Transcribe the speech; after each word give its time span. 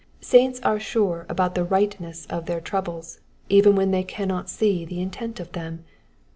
Saints 0.19 0.59
are 0.61 0.79
sure 0.79 1.27
about 1.29 1.53
the 1.53 1.63
rightness 1.63 2.25
of 2.25 2.47
their 2.47 2.59
troubles, 2.59 3.19
even 3.49 3.75
when 3.75 3.91
they 3.91 4.01
cannot 4.01 4.49
see 4.49 4.83
the 4.83 4.99
intent 4.99 5.39
of 5.39 5.51
them. 5.51 5.85